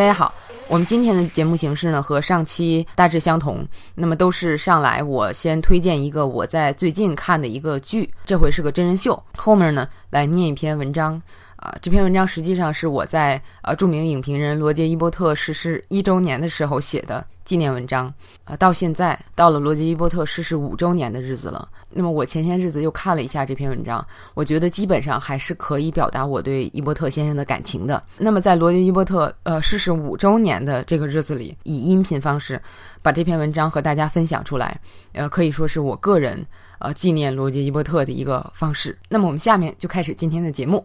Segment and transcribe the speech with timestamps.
[0.00, 0.32] 大家好，
[0.66, 3.62] 我们今天的节目形式呢和上期大致相同，
[3.94, 11.20] 那么都是上来我先推荐一个我在最近看的一个剧，这回是个真人秀，后面呢来念一篇文章。
[11.60, 18.10] 啊，这篇文章实际上是我在呃著名影评人罗杰·伊波特逝世一周年的时候写的纪念文章。
[18.44, 21.68] 啊，到现在到了罗杰·伊波特逝世五周年的日子了。
[21.90, 28.02] 那么我前些日子又看了一下这篇文章，我觉得基本上还是可以表达我对伊波特先生的感情的。
[28.16, 32.58] 那么在罗杰·伊波特呃逝世五周年的这个日子里，以音频方式
[33.02, 34.80] 把这篇文章和大家分享出来，
[35.12, 36.42] 呃，可以说是我个人
[36.78, 38.98] 呃纪念罗杰·伊波特的一个方式。
[39.10, 40.82] 那么我们下面就开始今天的节目。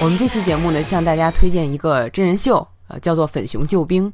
[0.00, 4.08] 我们这期节目呢，向大家推荐一个真人秀，呃，叫做《粉熊救兵》，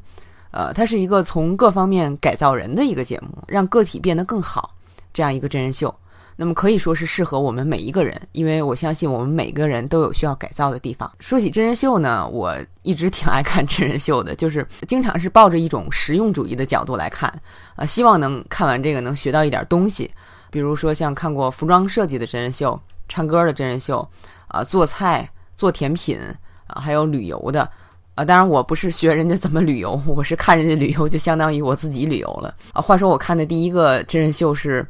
[0.51, 4.75] 呃，它是一个从各方面改造人的一个节目，让个体变得更好，
[5.13, 5.95] 这样一个真人秀。
[6.37, 11.09] 那么可以说是适合我们每一个人，因为我相信我们每个人都有需要改造的地方。
[11.21, 17.31] 说起真人秀呢，我一直挺爱看真人秀的，就是经常是抱着一种实用主义的角度来看，
[17.77, 20.11] 啊，希望能看完这个能学到一点东西。
[20.51, 24.09] 比如说像看过服装设计的真人秀、唱歌的真人秀，
[24.49, 25.29] 啊，做菜。
[25.57, 26.19] 做甜品
[26.67, 27.69] 啊，还有旅游的，
[28.15, 32.81] 啊，当然我不是学人家怎么旅游， 我是看人家旅游，就相当于我自己旅游了啊。
[32.81, 34.87] 话说我看的第一个真人秀是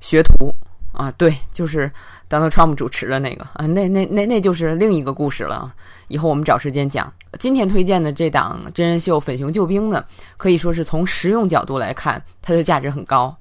[0.00, 0.54] 学徒
[0.92, 1.90] 啊，对，就是
[2.28, 5.72] Donald Trump 主持的那个啊，那那那那就是另一个故事了。
[6.08, 7.12] 以后我们找时间讲。
[7.38, 10.02] 今天推荐的这档真人秀《粉熊救兵》呢，
[10.38, 13.36] 可以说是从实用角度来看，它的价值很高。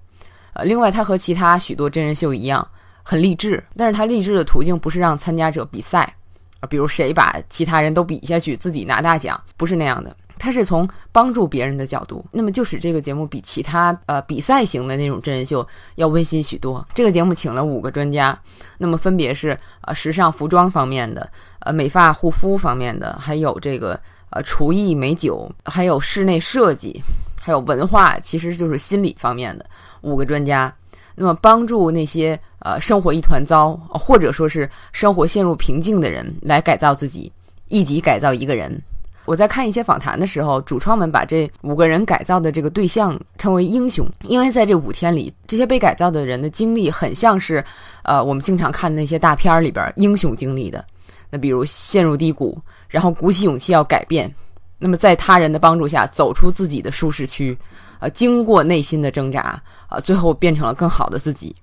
[0.52, 2.68] 呃，另外它和其他许多真人秀一样，
[3.02, 6.14] 很励志，但是它励志的途径不是让参加者比赛。
[6.60, 10.16] 啊，比如谁把其他人都比下去，自己拿大奖，不是那样的。
[10.40, 16.86] 他是从帮助别人的角度，那么就使这个节目比其他呃比赛型的那种真人秀要温馨许多。
[16.94, 18.40] 这个节目请了五个专家，
[18.78, 21.28] 那么分别是呃时尚服装方面的，
[21.62, 27.02] 呃美发护肤方面的，还有这个呃厨艺美酒，还有室内设计，
[27.42, 29.66] 还有文化，其实就是心理方面的
[30.02, 30.72] 五个专家。
[31.20, 37.32] 那么，帮助那些呃生活一团糟，或者说是生活陷入瓶颈的人来改造自己，
[37.70, 38.80] 一级改造一个人。
[39.26, 47.66] 我在看一些访谈的时候，主创们把这五个人改造的这个对象称为英雄，因为在这五天里，这些被改造的人的经历很像是，
[48.04, 50.86] 呃，我们经常看那些大片里边英雄经历的。
[51.32, 52.58] 那比如陷入低谷，
[52.88, 54.32] 然后鼓起勇气要改变，
[54.78, 57.58] 那么在他人的帮助下走出自己的舒适区。
[58.00, 61.56] 啊，经过内心的挣扎，啊，最后变成了更好的自己，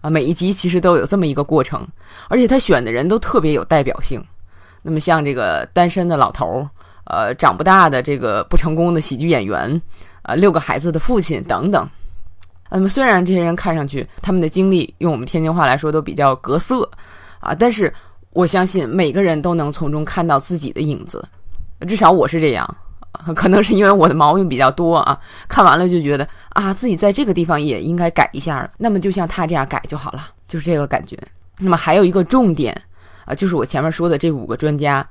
[0.00, 1.86] 啊，每一集其实都有这么一个过程，
[2.28, 4.22] 而且他选的人都特别有代表性。
[4.82, 6.70] 那么像这个单身的老头儿，
[7.04, 9.80] 呃，长不大的这个不成功的喜剧演员，
[10.22, 11.88] 啊，六个孩子的父亲等等。
[12.70, 16.88] 那么虽然这些人看上去他们的经历，用我们天津话来说都比较格色，
[17.38, 17.92] 啊，但是
[18.30, 21.22] 我相信每个人都能从中看到自己的影子，
[21.86, 22.76] 至少我是这样。
[23.36, 28.68] 可能是因为我的毛病比较多啊，看完了就觉得啊，自己在这个地方也应该改一下。
[28.78, 31.16] 那么就像他这样改就好了，就是这个感觉。
[31.58, 32.74] 那么还有一个重点
[33.26, 35.06] 啊，就是我前面说的这五个专家，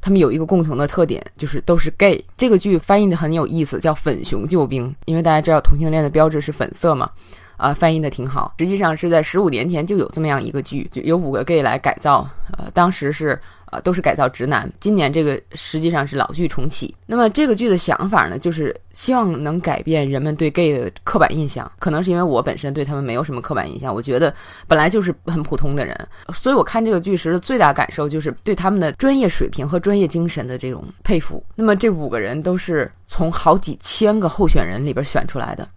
[0.00, 2.24] 他们有一个共同的特点，就是都是 gay。
[2.36, 7.10] 这个剧翻译的很有意思，叫《粉熊救兵》，因为大家知道同性恋的标志是粉色嘛，
[7.56, 8.54] 啊，翻译的挺好。
[8.58, 13.38] 实际上是在十五年前就有这么样一个剧，就有五个 gay 来改造，呃，当时是。
[13.70, 14.70] 啊，都是改造直男。
[14.80, 16.94] 今年这个实际上是老剧重启。
[17.06, 21.70] 那么这个剧的想法呢，就是希望能改变人们对 gay 的刻板印象。
[21.78, 24.34] 可能是因为我本身对他们没有什么刻板印象，我觉得
[24.66, 25.96] 本来就是很普通的人，
[26.34, 31.42] 所以我看这个剧时的最大感受就是对他们的专业水平和专业精神的这种佩服。
[31.54, 35.68] 那么这五个人都是从好几千个候选人里边选出来的，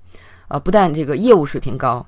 [0.48, 2.04] 呃，不但这个业务水平高，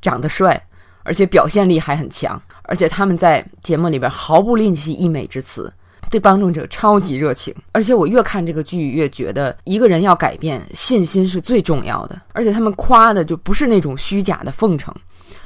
[0.00, 0.60] 长得帅，
[1.02, 2.40] 而且表现力还很强。
[2.64, 5.72] 而且他们在节目里边毫不吝惜溢美之词，
[6.10, 7.54] 对帮助者超级热情。
[7.72, 12.20] 而且我越看这个剧，越觉得一个人要改变，信心是最重要的。
[12.32, 14.94] 而且他们夸的就不是那种虚假的奉承，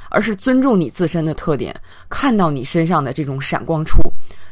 [0.09, 1.75] 而是尊重你自身的特点，
[2.09, 3.99] 看到你身上的这种闪光处，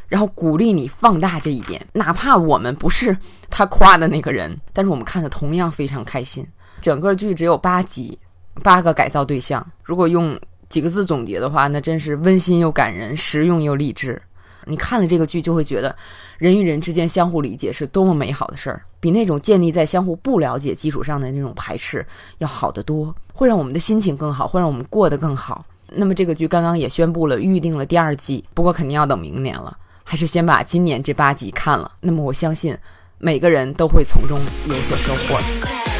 [0.06, 1.84] 然后鼓励你放大这一点。
[1.92, 3.16] 哪怕我们不是
[3.48, 6.46] 他夸的那个人，但是我们看的同样非常开心。
[6.80, 8.18] 整个剧只有八集，
[8.62, 9.66] 八个改造对象。
[9.82, 10.38] 如果用
[10.68, 14.20] 几个字总结的话，那真是温馨又感人，实用又励志。
[14.64, 15.94] 你看了这个剧，就会觉得
[16.36, 22.04] 人与人之间相互理解是多么美好的事儿，比那种建立在相互不了解基础上的那种排斥
[22.36, 25.64] 要好得多，会让我们的心情更好，会让我们过得更好。
[25.90, 29.74] 那么这个剧刚刚也宣布了预定了第二季，不过肯定要等明年了。
[30.04, 32.76] 还是先把今年这八集看了，那么我相信
[33.16, 35.97] 每个人都会从中有所收获。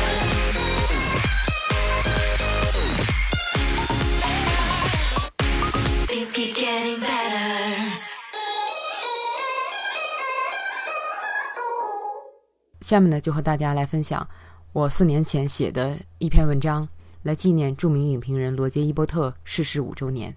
[12.88, 14.26] 下面呢，就和大家来分享
[14.72, 16.88] 我四年前写的一篇文章，
[17.22, 20.34] 来纪念著名影评人罗杰·伊伯特逝世五周年。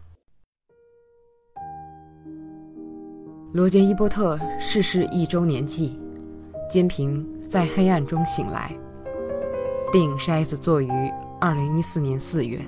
[3.54, 5.98] 罗杰·伊伯特逝世一周年记，
[6.70, 8.76] 监评在黑暗中醒来。
[9.90, 10.92] 电影筛子作于
[11.40, 12.60] 二零一四年四月。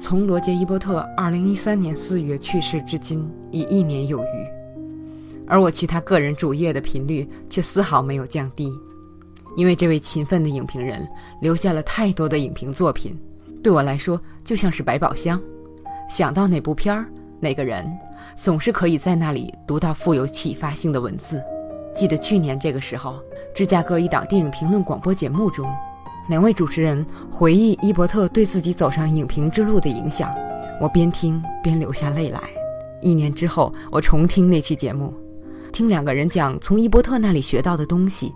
[0.00, 4.48] 从罗杰·伊伯特二零一三年四月去世至今已一年有余，
[5.54, 8.76] 而我去他个人主页的频率却丝毫没有降低，
[9.56, 11.08] 因为这位勤奋的影评人
[11.40, 13.16] 留下了太多的影评作品，
[13.62, 15.40] 对我来说就像是百宝箱。
[16.10, 17.06] 想到哪部片儿？
[17.38, 17.88] 哪个人
[18.34, 21.40] 总是可以在那里读到富有启发性的文字？
[21.94, 23.20] 记得去年这个时候，
[23.54, 25.72] 芝加哥一档电影评论广播节目中，
[26.28, 30.34] 两位主持人回忆伊伯特对自己走上影评之路的影响，
[30.80, 32.40] 我边听边流下泪来。
[33.00, 35.14] 一年之后，我重听那期节目，
[35.74, 38.32] 听两个人讲从伊伯特那里学到的东西，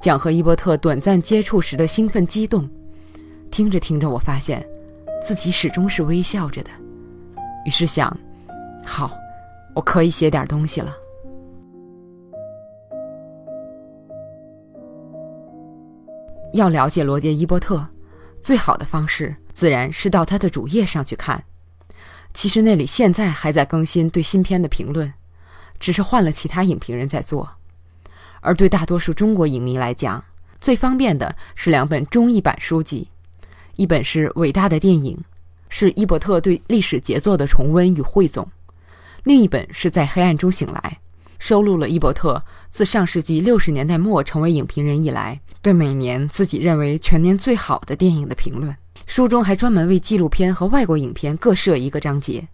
[0.00, 2.66] 讲和伊伯特短暂接触时的兴奋激动。
[3.50, 4.64] 听着听着，我发现
[5.20, 6.70] 自己始终是微笑着的，
[7.66, 8.16] 于是想。
[8.84, 9.10] 好，
[9.74, 10.94] 我可以写点东西了。
[16.52, 17.84] 要了解罗杰·伊伯特，
[18.40, 21.42] 最好的方式自然是到他的主页上去看。
[22.32, 25.12] 其实那里现在还在更新对新片的评论，
[25.78, 27.48] 只是换了其他影评人在做。
[28.40, 30.22] 而对大多数中国影迷来讲，
[30.60, 33.08] 最方便的是两本中译版书籍，
[33.76, 35.16] 一本是《伟大的电影》，
[35.68, 38.46] 是伊伯特对历史杰作的重温与汇总。
[39.24, 40.98] 另一本是在黑暗中醒来，
[41.38, 42.40] 收录了伊伯特
[42.70, 48.74] 自上世纪六十年代末成为影评人以来对每年自己认为全年最好的电影的评论。
[49.06, 52.46] 书中还专门为纪录片和外国影片各设一个章节，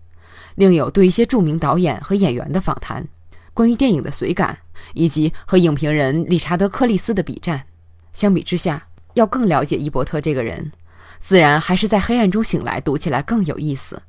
[0.54, 3.06] 另有对一些著名导演和演员的访谈，
[3.54, 4.58] 关于电影的随感，
[4.94, 7.64] 以及和影评人理查德·克利斯的比战。
[8.12, 10.70] 相比之下，要更了解伊伯特这个人，
[11.18, 14.00] 自然还是在黑暗中醒来读起来更有意思。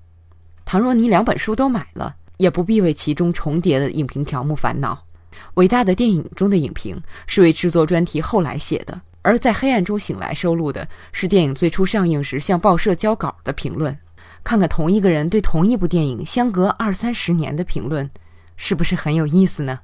[0.65, 5.05] 倘若你两本书都买了，也不必为其中重叠的影评条目烦恼。
[5.55, 13.97] 伟大的电影中的影评是为制作专题后来写的，而在黑暗中醒来收录的是电影最初上映时向报社交稿的评论。
[14.43, 18.09] 看看同一个人对同一部电影相隔二三十年的评论，
[18.57, 19.79] 是不是很有意思呢？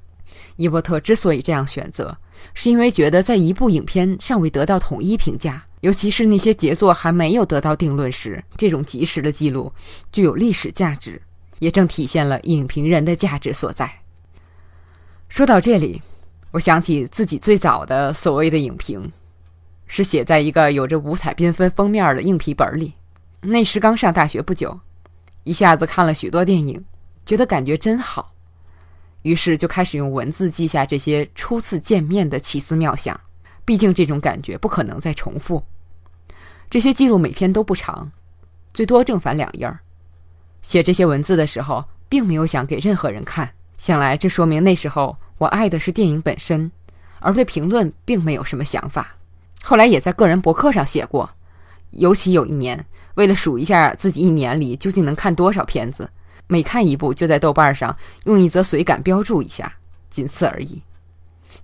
[0.58, 2.18] 伊伯特之所以这样选择，
[2.54, 9.72] 是因为觉得在一部影片尚未得到统一评价，尤其是那些杰作还没有得到定论时，这种及时的记录
[10.12, 11.22] 具有历史价值。
[11.60, 13.92] 也正体现了影评人的价值所在。
[15.28, 16.02] 说到这里，
[16.52, 19.12] 我想起自己最早的所谓的影评，
[19.86, 22.94] 是写在一个有着五彩缤纷封面的硬皮本里。
[23.42, 24.80] 那时刚上大学不久，
[25.44, 26.84] 一下子看了许多电影，
[27.26, 28.34] 觉得感觉真好，
[29.22, 33.20] 于是就开始用文字记下这些初次见面的奇思妙想。
[33.64, 35.64] 毕竟这种感觉不可能再重复。
[36.69, 38.12] 这些记录每篇都不长，
[38.74, 39.80] 最多正反两页儿。
[40.62, 43.50] 写这些文字的时候，并没有想给任何人看。
[43.78, 46.69] 想来这说明那时候我爱的是电影本身，
[47.19, 49.16] 而对评论并没有什么想法。
[49.62, 51.30] 后来也在个人博客上写过，
[51.92, 56.10] 尤其有一年，为了数一下自己一年里究竟能看多少片子，
[56.48, 59.74] 每看一部就在豆瓣上用一则随感标注一下，
[60.10, 60.81] 仅此而已。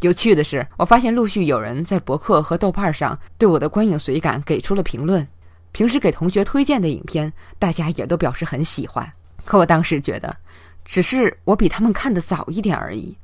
[0.02, 5.26] 有趣的是，我发现陆续有人在博客和豆瓣上对我的观影随感给出了评论。
[5.72, 9.12] 平时给同学推荐的影片，大家也都表示很喜欢。
[9.44, 10.36] 可我当时觉得，
[10.84, 13.16] 只是我比他们看的早一点而已。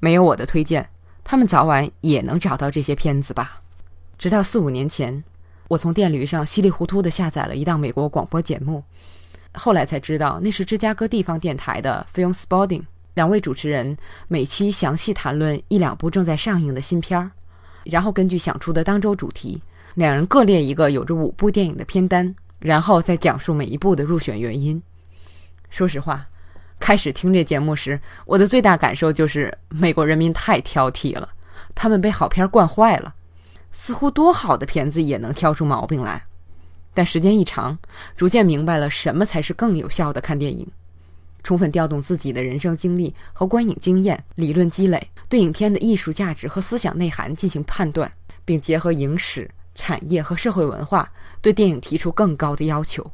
[0.00, 0.88] 没有我的推荐，
[1.24, 3.60] 他们早晚也能找到这些片子吧。
[4.16, 5.22] 直到四五年前，
[5.68, 8.82] 我从电驴上稀里糊涂地下载了一档美国广播节目，
[9.52, 12.82] 后来才知道那是芝加哥地方电台的 Film Spotting。
[13.14, 13.96] 两位主持人
[14.28, 17.30] 每期详细谈论一两部正在上映的新片儿，
[17.84, 19.60] 然后根据想出的当周主题。
[19.94, 24.80] 两人各列一个有着五部电影的片单，然后再讲述每一部的入选原因。
[25.68, 26.24] 说实话，
[26.78, 31.28] 开始听这节目时，我的最大感受就是美国人民太挑剔了，
[31.74, 33.12] 他们被好片惯坏了，
[33.72, 36.22] 似乎多好的片子也能挑出毛病来。
[36.94, 37.78] 但时间一长，
[38.16, 40.66] 逐渐明白了什么才是更有效的看电影：
[41.42, 48.12] 充分调动自己的人生经历和观影经验、理论积累，对影片的艺术价值和思想内涵进行判断，
[48.44, 49.50] 并结合影史。
[49.80, 51.08] 产业和社会文化
[51.40, 53.08] 对电影提出更高的要求。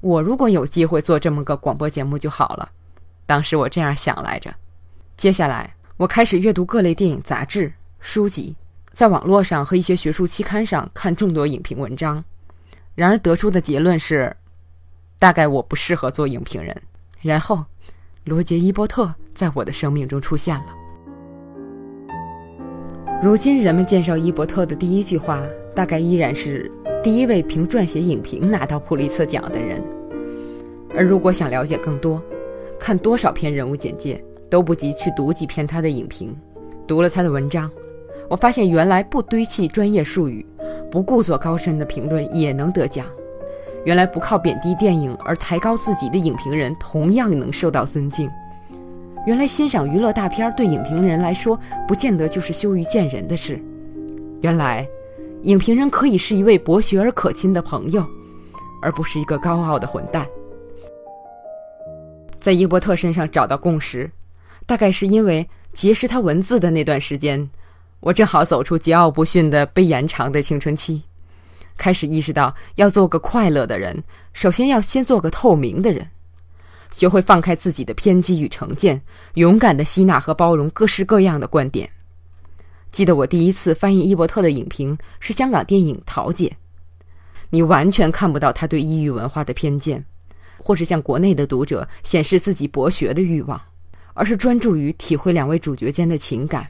[0.00, 2.70] 我如果有机会做这么个广播节目就好了。
[3.26, 4.54] 当时我这样想来着。
[5.16, 8.54] 接下来，我开始阅读各类电影杂志、书籍，
[9.00, 12.22] 在网络上和一些学术期刊上看众多影评文章。
[12.94, 14.36] 然而得出的结论是，
[15.18, 16.76] 大概我不适合做影评人。
[17.22, 17.64] 然后，
[18.24, 20.66] 罗杰·伊伯特在我的生命中出现了。
[23.22, 25.42] 如今，人们介绍伊伯特的第一句话，
[25.74, 26.70] 大概依然是
[27.02, 29.82] 第一位凭撰写影评拿到普利策奖的人。
[30.94, 32.22] 而如果想了解更多，
[32.78, 36.36] 看多少篇人物简介都不及去读几篇他的影评。
[36.86, 37.70] 读了他的文章，
[38.30, 40.46] 我发现原来不堆砌专业术语、
[40.88, 43.04] 不故作高深的评论也能得奖。
[43.84, 48.30] 原来不靠贬低电影而抬高自己的影评人同样能受到尊敬。
[49.26, 51.58] 原来欣赏娱乐大片对影评人来说
[51.88, 53.60] 不见得就是羞于见人的事。
[54.42, 54.86] 原来，
[55.42, 58.06] 影评人可以是一位博学而可亲的朋友，
[58.80, 60.24] 而不是一个高傲的混蛋。
[62.38, 64.08] 在伊伯特身上找到共识，
[64.66, 67.50] 大概是因为结识他文字的那段时间，
[68.00, 71.02] 我正好走出桀骜不驯的被延长的青春期，
[71.76, 74.02] 开始意识到要做个快乐的人，
[74.32, 76.08] 首先要先做个透明的人，
[76.92, 79.00] 学会放开自己的偏激与成见，
[79.34, 81.88] 勇敢的吸纳和包容各式各样的观点。
[82.90, 86.48] 记得我第一次翻译伊伯特的影评是香港电影《桃姐》，
[87.50, 90.04] 你完全看不到他对异域文化的偏见。
[90.62, 93.58] 或是向国内的读者显示自己博学的欲望，
[94.12, 96.68] 而是专注于体会两位主角间的情感，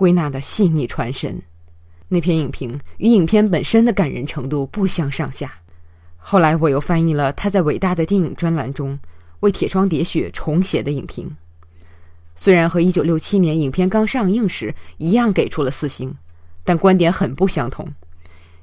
[0.00, 1.38] 归纳的细腻传神。
[2.08, 5.52] 那篇影评与影片本身的感人程度不相上下。
[6.16, 8.98] 后来我又翻译了他在伟大的电影专栏中
[9.40, 11.36] 为《铁窗喋血》重写的影评，
[12.34, 16.16] 虽然和1967年影片刚上映时一样给出了四星，
[16.64, 17.86] 但观点很不相同。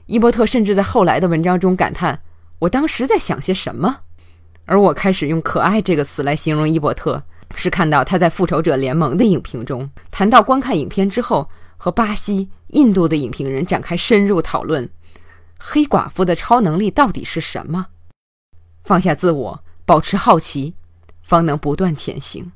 [0.07, 2.19] 伊伯特甚至在后来的文章中感叹
[2.57, 3.99] ：“我当时在想些什么？”
[4.65, 7.23] 而我开始用“可爱”这个词来形容伊伯特，
[7.57, 14.87] 是看到他在《复仇者联盟》的影评中谈到观看影片之后，和巴西、印度的影评人展开深入讨论：
[15.59, 17.87] 黑寡妇的超能力到底是什么？
[18.83, 20.75] 放下自我，保持好奇，
[21.23, 22.51] 方能不断前行。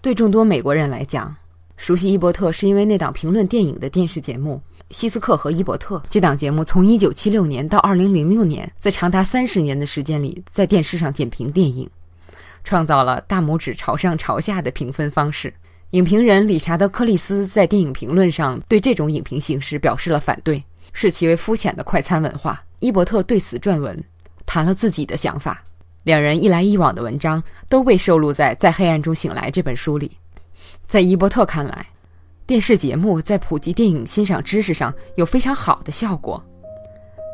[0.00, 1.34] 对众多美国人来讲，
[1.76, 4.60] 熟悉伊伯特是因为那档评论电影的电视节目。
[4.90, 11.88] 希斯克和伊伯特这档节目从1976年到2006年，在长达三十年的时间里，在电视上剪评电影，
[12.64, 15.52] 创造了大拇指朝上朝下的评分方式。
[15.90, 22.62] 影评人理查德·克利斯在电影评论上对这种影评形式表示了反对，视其为肤浅的快餐文化。
[22.78, 24.02] 伊伯特对此撰文，
[24.46, 25.62] 谈了自己的想法。
[26.04, 30.10] 两人一来一往的文章都被收录在《在黑暗中醒来》这本书里。
[30.86, 31.86] 在伊伯特看来，
[32.46, 36.42] 电视节目在普及电影欣赏知识上有非常好的效果。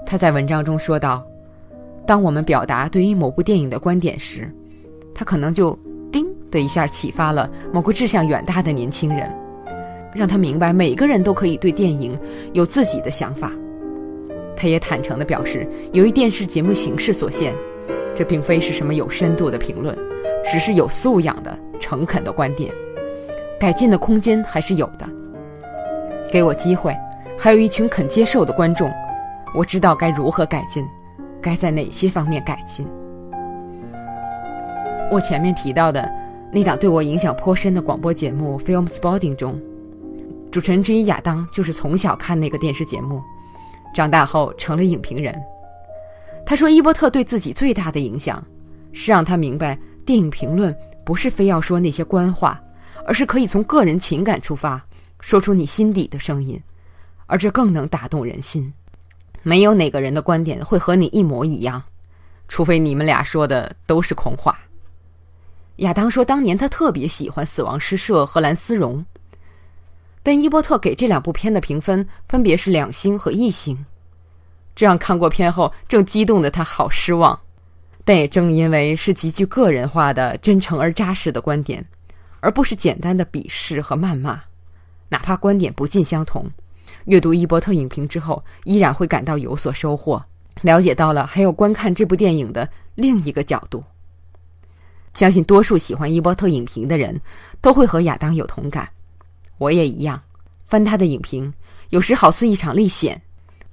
[0.04, 1.26] 他在文章中说道
[2.06, 4.52] ：“当我们表达对于某部电影的观点时，
[5.18, 5.76] 他可能就
[6.12, 9.28] 叮的一下启发了某个志向远大的年轻人，
[10.14, 12.16] 让他明白每个人都可以对电影
[12.52, 13.50] 有自己的想法。”
[14.56, 17.52] 他也坦诚地表示，由于电视节目形式所限，
[18.14, 19.98] 这并非是什么有深度的评论，
[20.44, 22.72] 只是有素养的、诚恳的观点。
[23.58, 25.08] 改进的空间还是有的。
[26.30, 26.96] 给我机会，
[27.36, 28.88] 还有一群肯接受的观众，
[29.52, 30.86] 我知道该如何改进，
[31.42, 32.86] 该在哪些方面改进。
[35.10, 36.10] 我前面提到的
[36.52, 39.60] 那档对我影响颇深的广播节目《Film Spotting》中，
[40.50, 43.22] 主持人之一亚当就是从小看那个电视节目，
[43.94, 45.34] 长大后成了影评人。
[46.44, 48.44] 他说，伊伯特对自己最大的影响，
[48.92, 50.74] 是让他明白电影评论
[51.04, 52.60] 不是非要说那些官话。
[53.06, 54.84] 而是可以从个人情感出发，
[55.20, 56.62] 说出你心底的声音，
[57.24, 58.70] 而这更能打动人心。
[59.42, 61.82] 没有哪个人的观点会和你一模一样，
[62.48, 64.58] 除非你们俩说的都是空话。
[65.78, 68.98] 亚当说，当年他特别喜欢《死亡诗社》和《蓝丝绒》，
[70.22, 73.78] 但伊伯特给这两部片的评分分别是两星和一星，
[74.74, 77.38] 这让看过片后正激动的他好失望。
[78.04, 81.84] 但也正因为是极具个人化的、真诚而扎实的观点。
[82.40, 84.40] 而不是简单的鄙视和谩骂，
[85.08, 86.44] 哪怕观点不尽相同，
[87.06, 90.24] 阅读伊伯特影评之后，依然会感到有所收获，
[90.62, 93.82] 了解到了还有观看这部电影的另一个角度。
[95.18, 97.20] 相信多数喜欢伊伯特影评的人
[97.60, 98.88] 都会和亚当有同感，
[99.56, 100.22] 我也一样。
[100.66, 101.52] 翻他的影评，
[101.90, 103.20] 有时好似一场历险。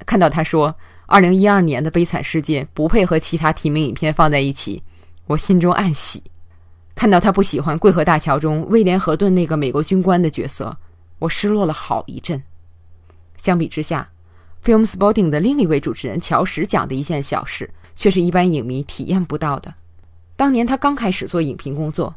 [0.07, 0.75] 看到他说
[1.05, 4.81] 二零一二年的《悲惨世界》不配和其他提名影片放在一起，
[5.27, 6.23] 我心中暗喜。
[6.95, 10.75] 看到他不喜欢《桂河大桥》中威廉·河顿那个美国军官的角色，
[11.19, 12.41] 我失落了好一阵。
[13.37, 14.09] 相比之下，
[14.67, 19.71] 《Film Spotting》的另一位主持人乔什讲的一件小事，却是一般影迷体验不到的。
[20.35, 22.13] 当年他刚开始做影评工作，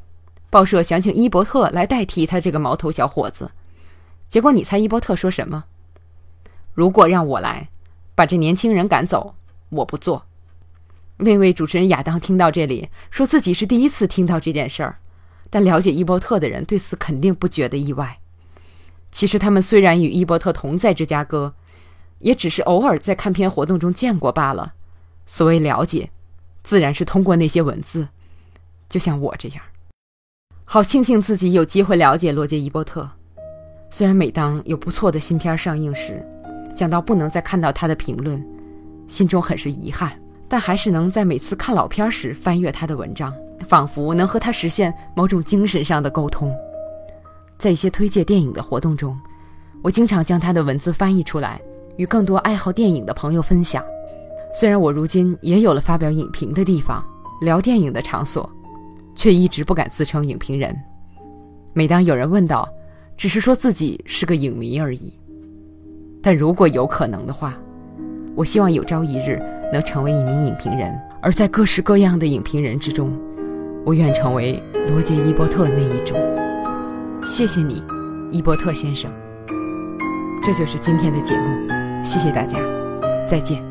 [0.50, 3.50] 报社想请伊伯特来代替他这个毛头小伙子，
[4.28, 5.64] 结果你猜伊伯特说什么？
[6.74, 7.68] 如果让我来，
[8.14, 9.34] 把这年轻人赶走，
[9.68, 10.24] 我不做。
[11.16, 14.98] 那位主持人亚当听到这里，说自己是第一次听到这件事儿，
[15.50, 18.18] 但了解伊伯特的人对此肯定不觉得意外。
[19.10, 21.54] 其实他们虽然与伊伯特同在芝加哥，
[22.18, 24.74] 也只是偶尔在看片活动中见过罢了。
[25.26, 26.10] 所谓了解，
[26.68, 28.06] 自然是通过那些文字，
[28.90, 29.62] 就像我这样。
[30.66, 33.08] 好庆幸自己有机会了解罗杰·伊伯特。
[33.88, 36.22] 虽然每当有不错的新片上映时，
[36.76, 38.46] 讲到不能再看到他的评论，
[39.06, 40.12] 心中很是遗憾，
[40.46, 43.32] 但还是能在每次看老片时翻阅他的文章，
[43.66, 46.54] 仿佛能和他实现某种精神上的沟通。
[47.56, 49.18] 在一些推介电影的活动中，
[49.82, 51.58] 我经常将他的文字翻译出来，
[51.96, 53.82] 与更多爱好电影的朋友分享。
[54.58, 57.00] 虽然我如今也有了发表影评的地方，
[57.40, 58.50] 聊电影的场所，
[59.14, 60.76] 却一直不敢自称影评人。
[61.72, 62.68] 每当有人问到，
[63.16, 65.16] 只是说自己是个影迷而已。
[66.20, 67.54] 但如果有可能的话，
[68.34, 69.40] 我希望有朝一日
[69.72, 73.16] 能成为一名影评人，而在各式各样的影评人之中，
[73.86, 76.18] 我愿成为罗杰·伊伯特那一种。
[77.22, 77.80] 谢谢你，
[78.32, 79.08] 伊伯特先生。
[80.42, 82.58] 这就是今天的节目，谢谢大家，
[83.24, 83.67] 再见。